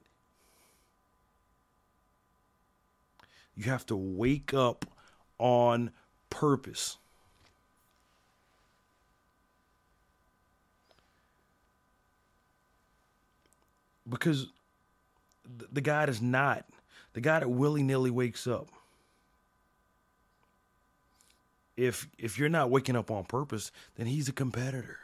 You 3.55 3.65
have 3.65 3.87
to 3.87 3.97
wake 3.97 4.53
up 4.53 4.85
on 5.41 5.91
purpose. 6.29 6.97
Because 14.09 14.49
the 15.73 15.81
guy 15.81 16.05
is 16.05 16.23
not 16.23 16.65
the 17.13 17.21
guy 17.21 17.41
that 17.41 17.49
willy 17.49 17.83
nilly 17.83 18.11
wakes 18.11 18.47
up 18.47 18.69
if 21.81 22.09
if 22.19 22.39
you're 22.39 22.51
not 22.51 22.71
waking 22.71 22.97
up 22.97 23.11
on 23.11 23.25
purpose, 23.25 23.73
then 23.97 24.07
he's 24.07 24.29
a 24.29 24.33
competitor. 24.33 24.99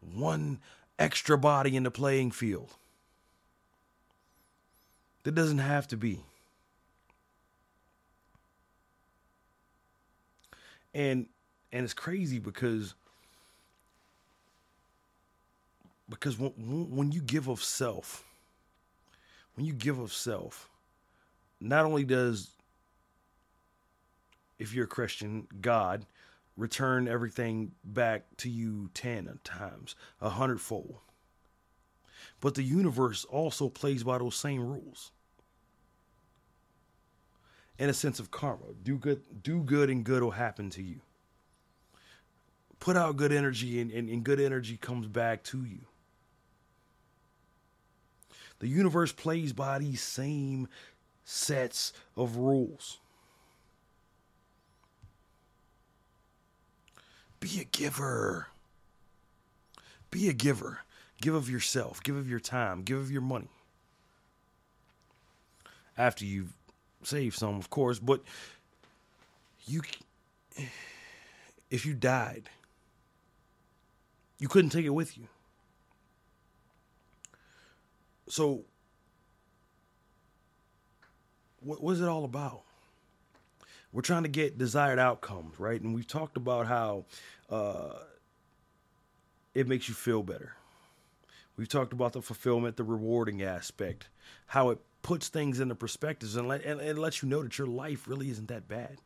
One 0.00 0.58
extra 0.98 1.36
body 1.36 1.76
in 1.76 1.82
the 1.82 1.90
playing 1.90 2.30
field. 2.30 2.70
That 5.24 5.34
doesn't 5.34 5.58
have 5.58 5.86
to 5.88 5.96
be. 5.96 6.20
And 10.94 11.26
and 11.72 11.84
it's 11.84 11.94
crazy 11.94 12.38
because 12.38 12.94
because 16.08 16.38
when, 16.38 16.50
when 16.94 17.12
you 17.12 17.20
give 17.20 17.48
of 17.48 17.62
self, 17.62 18.24
when 19.54 19.66
you 19.66 19.72
give 19.72 19.98
of 19.98 20.12
self, 20.12 20.70
not 21.60 21.84
only 21.84 22.04
does 22.04 22.50
if 24.58 24.74
you're 24.74 24.84
a 24.84 24.88
Christian, 24.88 25.46
God 25.60 26.06
return 26.56 27.06
everything 27.06 27.70
back 27.84 28.24
to 28.38 28.50
you 28.50 28.90
10 28.94 29.38
times, 29.44 29.94
a 30.20 30.30
hundredfold. 30.30 30.96
But 32.40 32.54
the 32.54 32.62
universe 32.62 33.24
also 33.24 33.68
plays 33.68 34.02
by 34.02 34.18
those 34.18 34.34
same 34.34 34.60
rules 34.60 35.12
in 37.78 37.88
a 37.88 37.94
sense 37.94 38.18
of 38.18 38.30
karma. 38.30 38.64
Do 38.82 38.96
good, 38.96 39.22
do 39.42 39.62
good, 39.62 39.90
and 39.90 40.04
good 40.04 40.22
will 40.22 40.32
happen 40.32 40.70
to 40.70 40.82
you. 40.82 41.00
Put 42.80 42.96
out 42.96 43.16
good 43.16 43.32
energy, 43.32 43.80
and, 43.80 43.90
and, 43.90 44.08
and 44.08 44.24
good 44.24 44.40
energy 44.40 44.76
comes 44.76 45.06
back 45.06 45.42
to 45.44 45.64
you. 45.64 45.80
The 48.60 48.68
universe 48.68 49.12
plays 49.12 49.52
by 49.52 49.78
these 49.78 50.00
same 50.00 50.68
sets 51.24 51.92
of 52.16 52.36
rules. 52.36 52.98
Be 57.40 57.60
a 57.60 57.64
giver. 57.64 58.48
Be 60.10 60.28
a 60.28 60.32
giver. 60.32 60.80
Give 61.20 61.34
of 61.34 61.50
yourself, 61.50 62.02
give 62.02 62.16
of 62.16 62.28
your 62.28 62.40
time, 62.40 62.82
give 62.82 62.98
of 62.98 63.10
your 63.10 63.20
money. 63.20 63.50
After 65.96 66.24
you've 66.24 66.57
saved 67.08 67.36
some, 67.36 67.56
of 67.56 67.70
course, 67.70 67.98
but 67.98 68.22
you 69.66 69.82
if 71.70 71.84
you 71.84 71.94
died, 71.94 72.48
you 74.38 74.48
couldn't 74.48 74.70
take 74.70 74.84
it 74.84 74.90
with 74.90 75.16
you. 75.18 75.26
So, 78.28 78.64
what 81.60 81.82
was 81.82 82.00
it 82.00 82.08
all 82.08 82.24
about? 82.24 82.62
We're 83.92 84.02
trying 84.02 84.24
to 84.24 84.28
get 84.28 84.58
desired 84.58 84.98
outcomes, 84.98 85.58
right? 85.58 85.80
And 85.80 85.94
we've 85.94 86.06
talked 86.06 86.36
about 86.36 86.66
how 86.66 87.06
uh, 87.48 87.94
it 89.54 89.66
makes 89.66 89.88
you 89.88 89.94
feel 89.94 90.22
better. 90.22 90.52
We've 91.56 91.68
talked 91.68 91.92
about 91.92 92.12
the 92.12 92.22
fulfillment, 92.22 92.76
the 92.76 92.84
rewarding 92.84 93.42
aspect, 93.42 94.08
how 94.46 94.70
it 94.70 94.78
puts 95.08 95.28
things 95.28 95.58
into 95.58 95.74
perspectives 95.74 96.36
and, 96.36 96.46
let, 96.46 96.62
and, 96.66 96.82
and 96.82 96.98
lets 96.98 97.22
you 97.22 97.28
know 97.30 97.42
that 97.42 97.56
your 97.56 97.66
life 97.66 98.06
really 98.06 98.28
isn't 98.28 98.48
that 98.48 98.68
bad. 98.68 98.98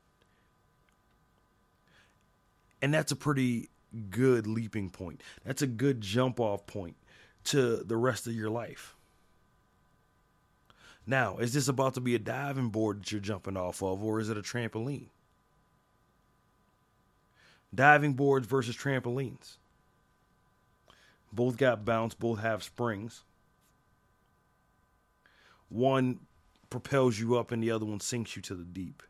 And 2.83 2.93
that's 2.93 3.13
a 3.13 3.17
pretty 3.17 3.69
good 4.11 4.49
leaping 4.49 4.91
point. 4.91 5.23
That's 5.45 5.63
a 5.63 5.67
good 5.69 6.01
jump 6.01 6.41
off 6.41 6.67
point 6.67 6.97
to 7.45 7.85
the 7.85 7.97
rest 7.97 8.27
of 8.27 8.33
your 8.33 8.51
life. 8.51 8.97
Now, 11.07 11.37
is 11.37 11.53
this 11.53 11.69
about 11.69 11.95
to 11.95 12.01
be 12.01 12.17
a 12.17 12.19
diving 12.19 12.71
board 12.71 13.03
that 13.03 13.13
you're 13.13 13.21
jumping 13.21 13.57
off 13.57 13.81
of, 13.81 14.03
or 14.03 14.19
is 14.19 14.29
it 14.29 14.37
a 14.37 14.43
trampoline? 14.43 15.07
Diving 17.73 18.15
boards 18.15 18.49
versus 18.49 18.77
trampolines. 18.77 19.59
Both 21.33 21.59
got 21.59 21.85
bounce, 21.85 22.15
both 22.15 22.41
have 22.41 22.65
springs. 22.65 23.23
One 25.73 26.21
propels 26.71 27.19
you 27.19 27.39
up, 27.39 27.51
and 27.51 27.63
the 27.63 27.71
other 27.71 27.87
one 27.87 28.01
sinks 28.01 28.37
you 28.37 28.43
to 28.43 28.55
the 28.55 28.65
deep. 28.65 29.03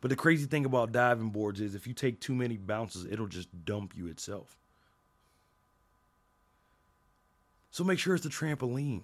But 0.00 0.08
the 0.08 0.16
crazy 0.16 0.46
thing 0.46 0.64
about 0.64 0.92
diving 0.92 1.30
boards 1.30 1.60
is 1.60 1.74
if 1.74 1.86
you 1.86 1.94
take 1.94 2.20
too 2.20 2.34
many 2.34 2.56
bounces, 2.56 3.06
it'll 3.10 3.28
just 3.28 3.48
dump 3.64 3.96
you 3.96 4.08
itself. 4.08 4.56
So 7.70 7.84
make 7.84 7.98
sure 7.98 8.14
it's 8.14 8.24
the 8.24 8.30
trampoline. 8.30 9.02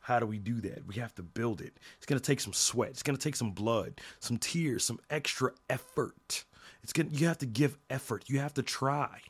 How 0.00 0.18
do 0.18 0.26
we 0.26 0.38
do 0.38 0.60
that? 0.62 0.86
We 0.86 0.94
have 0.96 1.14
to 1.16 1.22
build 1.22 1.60
it. 1.60 1.74
It's 1.96 2.06
going 2.06 2.18
to 2.18 2.24
take 2.24 2.40
some 2.40 2.52
sweat. 2.52 2.90
It's 2.90 3.02
going 3.02 3.16
to 3.16 3.22
take 3.22 3.36
some 3.36 3.50
blood, 3.52 4.00
some 4.18 4.38
tears, 4.38 4.84
some 4.84 5.00
extra 5.10 5.52
effort. 5.68 6.44
It's 6.82 6.92
going 6.92 7.10
to, 7.10 7.16
you 7.16 7.26
have 7.26 7.38
to 7.38 7.46
give 7.46 7.76
effort. 7.90 8.24
You 8.28 8.38
have 8.40 8.54
to 8.54 8.62
try. 8.62 9.20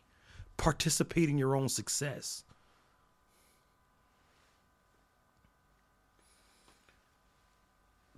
Participate 0.56 1.28
in 1.28 1.38
your 1.38 1.56
own 1.56 1.68
success. 1.68 2.44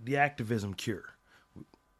The 0.03 0.17
activism 0.17 0.73
cure 0.73 1.13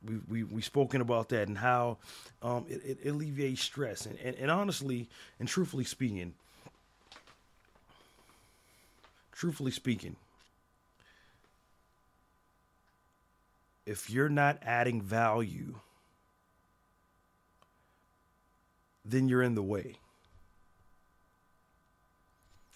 we 0.06 0.18
we 0.28 0.44
we've 0.44 0.66
spoken 0.66 1.02
about 1.02 1.30
that 1.30 1.48
and 1.48 1.58
how 1.58 1.98
um, 2.42 2.66
it, 2.68 3.00
it, 3.04 3.10
alleviates 3.10 3.62
stress 3.62 4.06
and, 4.06 4.18
and 4.20 4.36
and 4.36 4.52
honestly 4.52 5.08
and 5.40 5.48
truthfully 5.48 5.86
speaking, 5.86 6.34
truthfully 9.32 9.72
speaking, 9.72 10.16
if 13.86 14.10
you're 14.10 14.30
not 14.30 14.60
adding 14.62 15.02
value, 15.02 15.76
then 19.06 19.30
you're 19.30 19.44
in 19.44 19.56
the 19.56 19.64
way. 19.64 19.96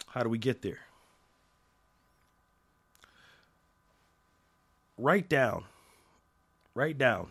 How 0.07 0.23
do 0.23 0.29
we 0.29 0.37
get 0.37 0.61
there? 0.61 0.86
Write 4.97 5.29
down 5.29 5.65
write 6.77 6.97
down 6.99 7.29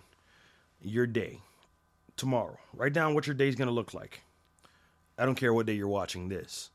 your 0.83 1.07
day 1.07 1.41
tomorrow. 2.17 2.59
Write 2.75 2.93
down 2.93 3.15
what 3.15 3.29
your 3.29 3.35
day 3.35 3.49
is 3.49 3.55
going 3.55 3.69
to 3.69 3.75
look 3.75 3.95
like. 3.95 4.23
I 5.17 5.25
don't 5.25 5.37
care 5.37 5.55
what 5.55 5.67
day 5.67 5.75
you're 5.75 5.87
watching 5.87 6.29
this 6.29 6.71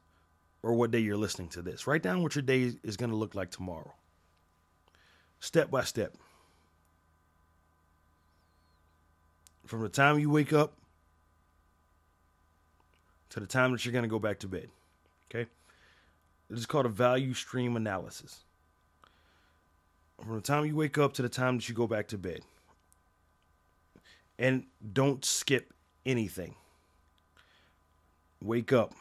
or 0.63 0.73
what 0.73 0.89
day 0.89 0.99
you're 0.99 1.17
listening 1.17 1.49
to 1.49 1.61
this. 1.61 1.85
Write 1.85 2.01
down 2.01 2.23
what 2.23 2.33
your 2.33 2.43
day 2.43 2.73
is 2.81 2.95
going 2.95 3.09
to 3.11 3.17
look 3.17 3.35
like 3.35 3.51
tomorrow. 3.51 3.93
Step 5.41 5.69
by 5.69 5.83
step. 5.83 6.13
From 9.65 9.81
the 9.81 9.89
time 9.89 10.17
you 10.17 10.29
wake 10.29 10.53
up 10.53 10.73
to 13.31 13.39
the 13.39 13.45
time 13.45 13.73
that 13.73 13.85
you're 13.85 13.91
going 13.91 14.03
to 14.03 14.09
go 14.09 14.19
back 14.19 14.39
to 14.39 14.47
bed. 14.47 14.69
Okay? 15.29 15.49
This 16.49 16.59
is 16.59 16.65
called 16.65 16.85
a 16.85 16.89
value 16.89 17.33
stream 17.33 17.75
analysis. 17.75 18.43
From 20.23 20.35
the 20.35 20.41
time 20.41 20.65
you 20.65 20.75
wake 20.75 20.97
up 20.97 21.13
to 21.13 21.21
the 21.21 21.29
time 21.29 21.57
that 21.57 21.67
you 21.67 21.73
go 21.73 21.87
back 21.87 22.07
to 22.09 22.17
bed. 22.17 22.41
And 24.37 24.65
don't 24.93 25.23
skip 25.25 25.73
anything. 26.05 26.55
Wake 28.41 28.73
up, 28.73 28.93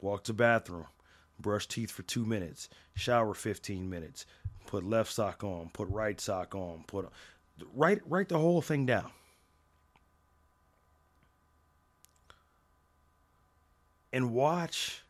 walk 0.00 0.24
to 0.24 0.32
bathroom, 0.32 0.86
brush 1.38 1.66
teeth 1.66 1.90
for 1.90 2.02
two 2.02 2.24
minutes, 2.24 2.68
shower 2.94 3.32
15 3.32 3.88
minutes, 3.88 4.26
put 4.66 4.84
left 4.84 5.12
sock 5.12 5.44
on, 5.44 5.70
put 5.72 5.88
right 5.88 6.20
sock 6.20 6.54
on, 6.54 6.82
put 6.86 7.08
write 7.74 8.00
write 8.06 8.28
the 8.28 8.38
whole 8.38 8.60
thing 8.60 8.86
down. 8.86 9.10
And 14.12 14.32
watch 14.32 15.02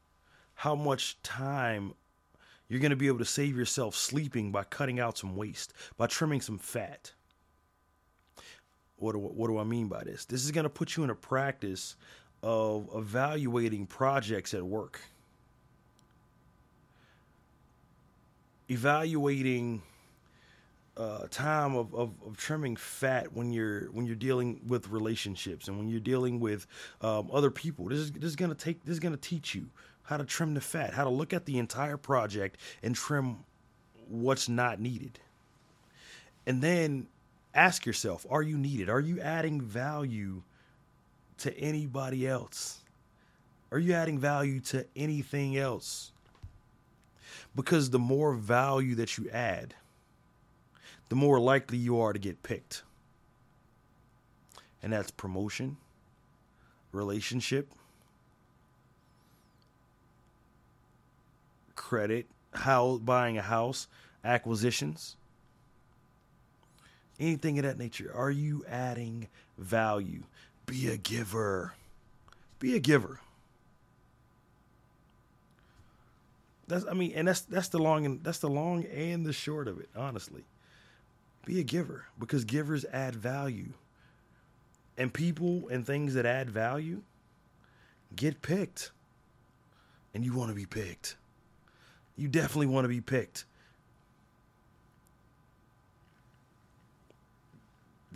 how 0.54 0.74
much 0.74 1.22
time 1.22 1.94
you're 2.68 2.80
going 2.80 2.90
to 2.90 2.96
be 2.96 3.06
able 3.06 3.18
to 3.18 3.24
save 3.24 3.56
yourself 3.56 3.94
sleeping 3.94 4.50
by 4.50 4.64
cutting 4.64 4.98
out 4.98 5.18
some 5.18 5.36
waste, 5.36 5.72
by 5.96 6.06
trimming 6.06 6.40
some 6.40 6.58
fat. 6.58 7.12
What 8.96 9.12
do, 9.12 9.18
what 9.18 9.48
do 9.48 9.58
I 9.58 9.64
mean 9.64 9.88
by 9.88 10.04
this? 10.04 10.24
This 10.24 10.44
is 10.44 10.50
going 10.50 10.64
to 10.64 10.70
put 10.70 10.96
you 10.96 11.04
in 11.04 11.10
a 11.10 11.14
practice 11.14 11.96
of 12.42 12.88
evaluating 12.94 13.86
projects 13.86 14.54
at 14.54 14.62
work, 14.62 15.00
evaluating 18.68 19.82
uh, 20.96 21.26
time 21.30 21.76
of, 21.76 21.94
of, 21.94 22.14
of, 22.26 22.36
trimming 22.38 22.74
fat 22.74 23.30
when 23.34 23.52
you're 23.52 23.92
when 23.92 24.06
you're 24.06 24.16
dealing 24.16 24.58
with 24.66 24.88
relationships 24.88 25.68
and 25.68 25.76
when 25.76 25.88
you're 25.88 26.00
dealing 26.00 26.40
with 26.40 26.66
um, 27.02 27.28
other 27.30 27.50
people. 27.50 27.86
This 27.86 27.98
is 27.98 28.12
this 28.12 28.24
is 28.24 28.36
gonna 28.36 28.54
take 28.54 28.82
this 28.84 28.94
is 28.94 29.00
gonna 29.00 29.18
teach 29.18 29.54
you 29.54 29.66
how 30.06 30.16
to 30.16 30.24
trim 30.24 30.54
the 30.54 30.60
fat, 30.60 30.94
how 30.94 31.04
to 31.04 31.10
look 31.10 31.32
at 31.32 31.44
the 31.44 31.58
entire 31.58 31.96
project 31.96 32.58
and 32.82 32.94
trim 32.94 33.38
what's 34.08 34.48
not 34.48 34.80
needed, 34.80 35.18
and 36.46 36.62
then 36.62 37.08
ask 37.54 37.84
yourself 37.84 38.24
are 38.30 38.42
you 38.42 38.56
needed? 38.56 38.88
Are 38.88 39.00
you 39.00 39.20
adding 39.20 39.60
value 39.60 40.42
to 41.38 41.56
anybody 41.58 42.26
else? 42.26 42.78
Are 43.72 43.78
you 43.78 43.94
adding 43.94 44.18
value 44.18 44.60
to 44.60 44.86
anything 44.94 45.56
else? 45.56 46.12
Because 47.54 47.90
the 47.90 47.98
more 47.98 48.34
value 48.34 48.94
that 48.96 49.18
you 49.18 49.28
add, 49.30 49.74
the 51.08 51.16
more 51.16 51.40
likely 51.40 51.78
you 51.78 52.00
are 52.00 52.12
to 52.12 52.18
get 52.18 52.42
picked. 52.42 52.82
And 54.82 54.92
that's 54.92 55.10
promotion, 55.10 55.76
relationship, 56.92 57.68
credit, 61.86 62.26
how 62.52 62.98
buying 62.98 63.38
a 63.38 63.42
house, 63.42 63.88
acquisitions 64.24 65.16
anything 67.18 67.58
of 67.58 67.64
that 67.64 67.78
nature. 67.78 68.12
Are 68.14 68.30
you 68.30 68.64
adding 68.68 69.28
value? 69.58 70.22
Be 70.66 70.88
a 70.88 70.96
giver. 70.96 71.74
Be 72.58 72.74
a 72.74 72.78
giver. 72.78 73.20
That's 76.68 76.84
I 76.90 76.94
mean, 76.94 77.12
and 77.14 77.28
that's 77.28 77.42
that's 77.42 77.68
the 77.68 77.78
long 77.78 78.04
and 78.04 78.24
that's 78.24 78.38
the 78.38 78.50
long 78.50 78.84
and 78.86 79.24
the 79.24 79.32
short 79.32 79.68
of 79.68 79.78
it, 79.78 79.88
honestly. 79.94 80.44
Be 81.44 81.60
a 81.60 81.62
giver 81.62 82.06
because 82.18 82.44
givers 82.44 82.84
add 82.92 83.14
value. 83.14 83.72
And 84.98 85.12
people 85.12 85.68
and 85.68 85.86
things 85.86 86.14
that 86.14 86.26
add 86.26 86.50
value 86.50 87.02
get 88.16 88.42
picked. 88.42 88.90
And 90.14 90.24
you 90.24 90.32
want 90.32 90.48
to 90.48 90.56
be 90.56 90.64
picked. 90.64 91.16
You 92.16 92.28
definitely 92.28 92.66
want 92.66 92.84
to 92.84 92.88
be 92.88 93.00
picked. 93.00 93.44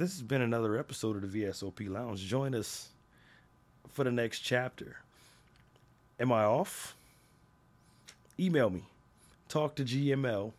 this 0.00 0.12
has 0.14 0.22
been 0.22 0.40
another 0.40 0.78
episode 0.78 1.14
of 1.22 1.30
the 1.30 1.44
VSOP 1.44 1.86
Lounge. 1.90 2.24
Join 2.24 2.54
us 2.54 2.88
for 3.90 4.02
the 4.02 4.10
next 4.10 4.38
chapter. 4.38 4.96
Am 6.18 6.32
I 6.32 6.44
off? 6.44 6.96
Email 8.38 8.70
me. 8.70 8.84
Talk 9.50 9.74
to 9.74 9.84
GML. 9.84 10.52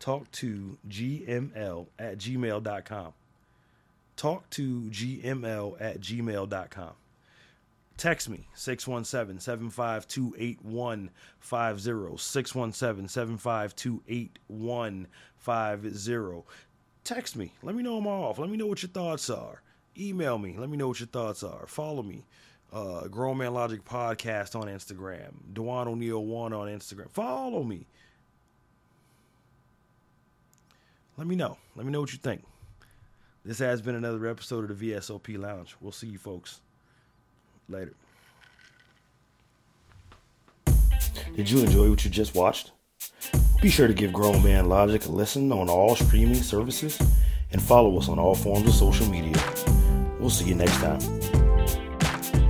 Talk 0.00 0.30
to 0.32 0.78
GML 0.88 1.86
at 1.98 2.16
gmail.com. 2.16 3.12
talk 4.16 4.48
to 4.48 4.80
gml 4.90 5.76
at 5.78 6.00
gmail.com. 6.00 6.92
Text 7.96 8.28
me 8.28 8.46
617 8.54 9.40
752 9.40 10.34
8150. 10.38 12.22
617 12.22 13.08
752 13.08 14.02
8150. 14.06 16.42
Text 17.04 17.36
me. 17.36 17.52
Let 17.62 17.74
me 17.74 17.82
know 17.82 17.96
I'm 17.96 18.06
off. 18.06 18.38
Let 18.38 18.50
me 18.50 18.58
know 18.58 18.66
what 18.66 18.82
your 18.82 18.90
thoughts 18.90 19.30
are. 19.30 19.62
Email 19.98 20.36
me. 20.36 20.56
Let 20.58 20.68
me 20.68 20.76
know 20.76 20.88
what 20.88 21.00
your 21.00 21.06
thoughts 21.06 21.42
are. 21.42 21.66
Follow 21.66 22.02
me. 22.02 22.26
Uh, 22.70 23.08
Grown 23.08 23.38
Man 23.38 23.54
Logic 23.54 23.82
Podcast 23.82 24.60
on 24.60 24.66
Instagram. 24.66 25.32
Dewan 25.54 25.88
O'Neill 25.88 26.22
1 26.22 26.52
on 26.52 26.68
Instagram. 26.68 27.10
Follow 27.10 27.62
me. 27.62 27.86
Let 31.16 31.26
me 31.26 31.36
know. 31.36 31.56
Let 31.76 31.86
me 31.86 31.92
know 31.92 32.00
what 32.00 32.12
you 32.12 32.18
think. 32.18 32.44
This 33.42 33.58
has 33.60 33.80
been 33.80 33.94
another 33.94 34.26
episode 34.26 34.70
of 34.70 34.78
the 34.78 34.92
VSOP 34.92 35.38
Lounge. 35.38 35.76
We'll 35.80 35.92
see 35.92 36.08
you 36.08 36.18
folks 36.18 36.60
later. 37.68 37.92
Did 41.34 41.50
you 41.50 41.60
enjoy 41.60 41.90
what 41.90 42.04
you 42.04 42.10
just 42.10 42.34
watched? 42.34 42.72
Be 43.60 43.70
sure 43.70 43.88
to 43.88 43.94
give 43.94 44.12
Grown 44.12 44.42
Man 44.42 44.68
Logic 44.68 45.04
a 45.06 45.10
listen 45.10 45.52
on 45.52 45.68
all 45.68 45.96
streaming 45.96 46.42
services 46.42 47.00
and 47.52 47.60
follow 47.60 47.98
us 47.98 48.08
on 48.08 48.18
all 48.18 48.34
forms 48.34 48.68
of 48.68 48.74
social 48.74 49.06
media. 49.08 49.36
We'll 50.18 50.30
see 50.30 50.46
you 50.46 50.54
next 50.54 50.76
time. 50.76 51.00